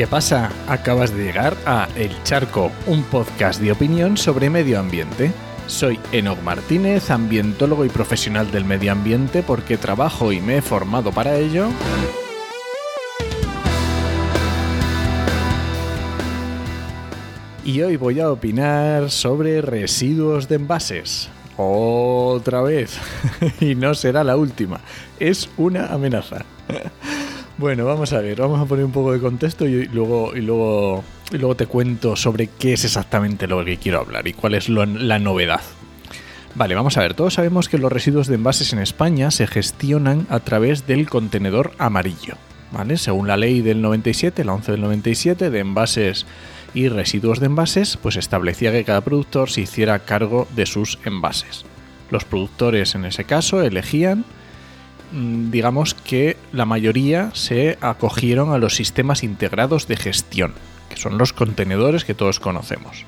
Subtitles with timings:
[0.00, 0.50] ¿Qué pasa?
[0.66, 5.30] Acabas de llegar a El Charco, un podcast de opinión sobre medio ambiente.
[5.66, 11.12] Soy Enoch Martínez, ambientólogo y profesional del medio ambiente porque trabajo y me he formado
[11.12, 11.68] para ello.
[17.62, 21.28] Y hoy voy a opinar sobre residuos de envases.
[21.58, 22.98] Otra vez.
[23.60, 24.80] y no será la última.
[25.18, 26.46] Es una amenaza.
[27.60, 31.04] Bueno, vamos a ver, vamos a poner un poco de contexto y luego, y luego,
[31.30, 34.70] y luego te cuento sobre qué es exactamente lo que quiero hablar y cuál es
[34.70, 35.60] la novedad.
[36.54, 40.26] Vale, vamos a ver, todos sabemos que los residuos de envases en España se gestionan
[40.30, 42.36] a través del contenedor amarillo,
[42.72, 42.96] ¿vale?
[42.96, 46.24] Según la ley del 97, la 11 del 97, de envases
[46.72, 51.66] y residuos de envases, pues establecía que cada productor se hiciera cargo de sus envases.
[52.10, 54.24] Los productores en ese caso elegían
[55.12, 60.54] digamos que la mayoría se acogieron a los sistemas integrados de gestión,
[60.88, 63.04] que son los contenedores que todos conocemos,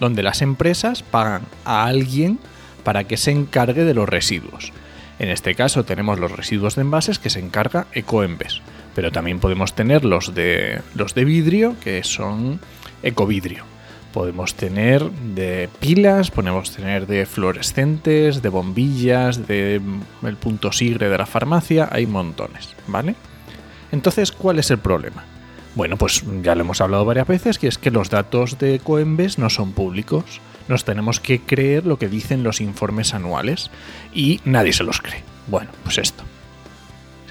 [0.00, 2.38] donde las empresas pagan a alguien
[2.82, 4.72] para que se encargue de los residuos.
[5.18, 8.60] En este caso tenemos los residuos de envases que se encarga Ecoembes,
[8.94, 12.60] pero también podemos tener los de, los de vidrio que son
[13.02, 13.73] Ecovidrio
[14.14, 21.08] podemos tener de pilas, podemos tener de fluorescentes, de bombillas, de mm, el punto sigre
[21.08, 23.16] de la farmacia, hay montones, ¿vale?
[23.90, 25.24] Entonces, ¿cuál es el problema?
[25.74, 29.36] Bueno, pues ya lo hemos hablado varias veces, que es que los datos de Coembes
[29.38, 30.40] no son públicos.
[30.68, 33.72] Nos tenemos que creer lo que dicen los informes anuales
[34.14, 35.24] y nadie se los cree.
[35.48, 36.22] Bueno, pues esto.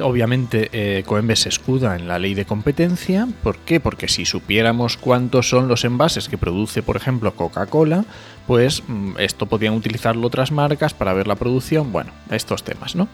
[0.00, 3.28] Obviamente eh, Coembes se escuda en la ley de competencia.
[3.42, 3.78] ¿Por qué?
[3.78, 8.06] Porque si supiéramos cuántos son los envases que produce, por ejemplo, Coca-Cola,
[8.46, 11.92] pues mm, esto podrían utilizarlo otras marcas para ver la producción.
[11.92, 13.06] Bueno, estos temas, ¿no?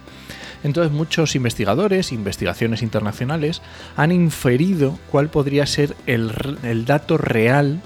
[0.62, 3.60] Entonces muchos investigadores, investigaciones internacionales,
[3.96, 7.80] han inferido cuál podría ser el dato real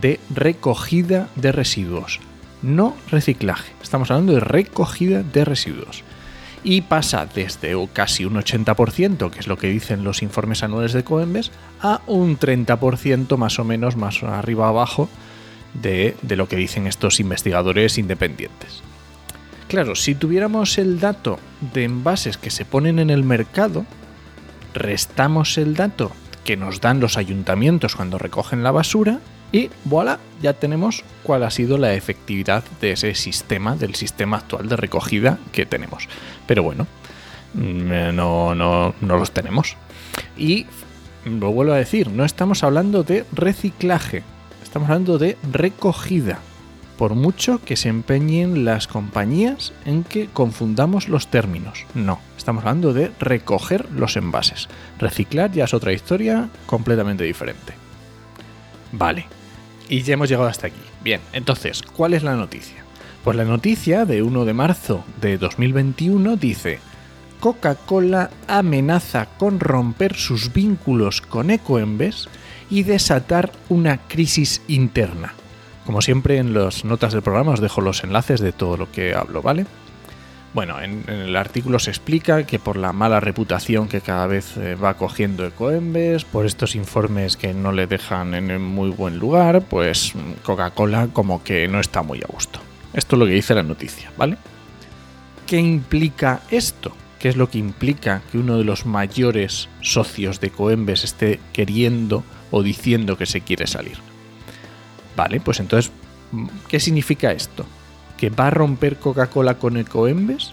[0.00, 2.20] de recogida de residuos.
[2.62, 3.72] No reciclaje.
[3.82, 6.02] Estamos hablando de recogida de residuos
[6.64, 11.04] y pasa desde casi un 80%, que es lo que dicen los informes anuales de
[11.04, 15.08] Coembes, a un 30% más o menos, más arriba abajo,
[15.74, 18.82] de, de lo que dicen estos investigadores independientes.
[19.68, 21.38] Claro, si tuviéramos el dato
[21.74, 23.84] de envases que se ponen en el mercado,
[24.74, 26.12] restamos el dato
[26.44, 29.20] que nos dan los ayuntamientos cuando recogen la basura
[29.52, 34.68] y voilà, ya tenemos cuál ha sido la efectividad de ese sistema, del sistema actual
[34.68, 36.08] de recogida que tenemos.
[36.46, 36.86] Pero bueno,
[37.54, 39.76] mm, no, no, no los tenemos.
[40.36, 40.66] Y
[41.24, 44.22] lo vuelvo a decir, no estamos hablando de reciclaje,
[44.62, 46.40] estamos hablando de recogida.
[46.98, 51.86] Por mucho que se empeñen las compañías en que confundamos los términos.
[51.94, 54.68] No, estamos hablando de recoger los envases.
[54.98, 57.74] Reciclar ya es otra historia completamente diferente.
[58.90, 59.26] Vale,
[59.88, 60.80] y ya hemos llegado hasta aquí.
[61.02, 62.84] Bien, entonces, ¿cuál es la noticia?
[63.24, 66.78] Pues la noticia de 1 de marzo de 2021 dice,
[67.40, 72.28] Coca-Cola amenaza con romper sus vínculos con Ecoembes
[72.70, 75.34] y desatar una crisis interna.
[75.86, 79.14] Como siempre en las notas del programa os dejo los enlaces de todo lo que
[79.14, 79.66] hablo, ¿vale?
[80.54, 84.74] Bueno, en, el artículo se explica que por la mala reputación que cada vez eh,
[84.74, 90.14] va cogiendo Ecoembes, por estos informes que no le dejan en muy buen lugar, pues
[90.42, 92.60] Coca-Cola como que no está muy a gusto.
[92.94, 94.38] Esto es lo que dice la noticia, ¿vale?
[95.46, 96.94] ¿Qué implica esto?
[97.18, 102.24] ¿Qué es lo que implica que uno de los mayores socios de Coembes esté queriendo
[102.50, 103.98] o diciendo que se quiere salir?
[105.16, 105.90] Vale, pues entonces,
[106.68, 107.66] ¿qué significa esto?
[108.18, 110.52] Que va a romper Coca-Cola con Ecoembes?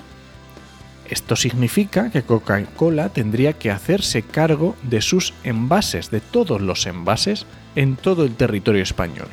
[1.10, 7.46] Esto significa que Coca-Cola tendría que hacerse cargo de sus envases, de todos los envases
[7.76, 9.28] en todo el territorio español.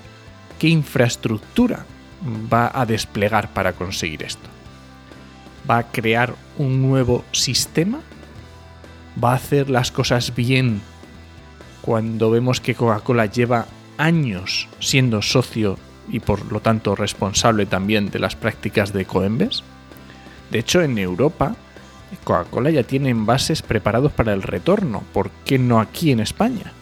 [0.59, 1.87] ¿Qué infraestructura
[2.53, 4.49] va a desplegar para conseguir esto?
[5.71, 8.01] ¿Va a crear un nuevo sistema?
[9.23, 10.81] ¿Va a hacer las cosas bien
[11.81, 13.67] cuando vemos que Coca-Cola lleva
[13.99, 19.63] años siendo socio y por lo tanto responsable también de las prácticas de Coembes.
[20.51, 21.57] De hecho, en Europa,
[22.25, 25.03] Coca-Cola ya tiene envases preparados para el retorno.
[25.13, 26.73] ¿Por qué no aquí en España?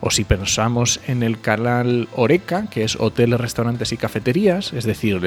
[0.00, 5.18] O si pensamos en el canal Oreca, que es hoteles, restaurantes y cafeterías, es decir,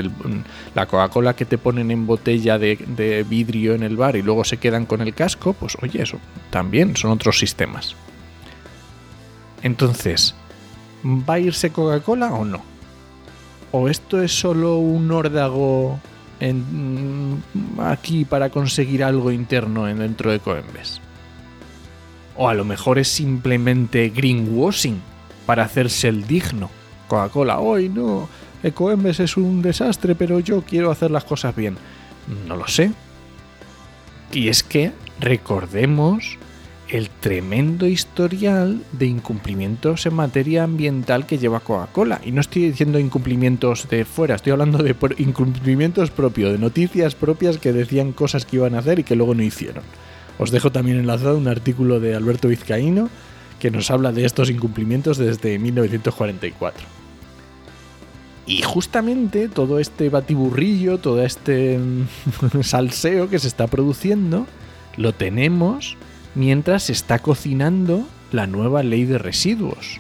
[0.76, 4.44] la Coca-Cola que te ponen en botella de, de, vidrio en el bar y luego
[4.44, 6.20] se quedan con el casco, pues oye, eso
[6.52, 7.96] también son otros sistemas.
[9.64, 10.36] Entonces,
[11.04, 12.77] ¿va a irse Coca-Cola o no?
[13.72, 16.00] ¿O esto es solo un órdago
[16.40, 17.44] en,
[17.80, 21.02] aquí para conseguir algo interno en dentro de Coembes?
[22.36, 25.02] O a lo mejor es simplemente greenwashing
[25.46, 26.70] para hacerse el digno.
[27.08, 28.30] Coca-Cola, hoy no,
[28.64, 31.78] Ecoembes es un desastre, pero yo quiero hacer las cosas bien.
[32.48, 32.92] No lo sé.
[34.32, 36.38] Y es que recordemos
[36.90, 42.22] el tremendo historial de incumplimientos en materia ambiental que lleva Coca-Cola.
[42.24, 47.58] Y no estoy diciendo incumplimientos de fuera, estoy hablando de incumplimientos propios, de noticias propias
[47.58, 49.84] que decían cosas que iban a hacer y que luego no hicieron.
[50.40, 53.10] Os dejo también enlazado un artículo de Alberto Vizcaíno
[53.60, 56.86] que nos habla de estos incumplimientos desde 1944.
[58.46, 61.80] Y justamente todo este batiburrillo, todo este
[62.62, 64.48] salseo que se está produciendo,
[64.96, 65.98] lo tenemos
[66.38, 70.00] mientras se está cocinando la nueva ley de residuos.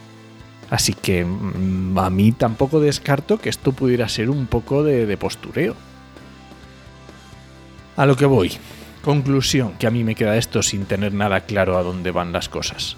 [0.69, 5.75] Así que mm, a mí tampoco descarto que esto pudiera ser un poco de, postureo.
[7.95, 8.51] A lo que voy.
[9.03, 12.49] Conclusión, que a mí me queda esto sin tener nada claro a dónde van las
[12.49, 12.97] cosas.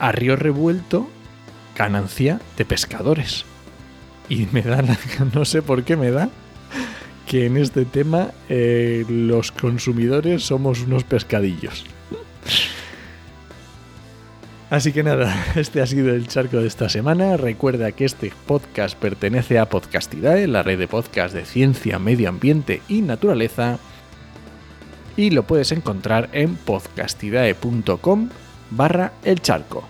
[0.00, 1.08] A río revuelto,
[1.76, 3.44] ganancia de pescadores.
[4.28, 4.82] Y me da,
[5.34, 6.30] no sé por qué me da,
[7.26, 11.84] que en este tema eh, los consumidores somos unos pescadillos.
[14.72, 17.36] Así que nada, este ha sido el charco de esta semana.
[17.36, 22.80] Recuerda que este podcast pertenece a Podcastidae, la red de podcast de ciencia, medio ambiente
[22.88, 23.78] y naturaleza.
[25.14, 28.30] Y lo puedes encontrar en podcastidae.com
[28.70, 29.84] barra el charco.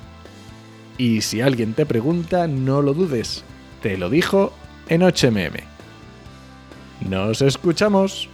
[0.99, 3.45] Y si alguien te pregunta, no lo dudes,
[3.83, 4.53] te lo dijo
[4.89, 5.63] en HMM.
[7.09, 8.29] Nos escuchamos.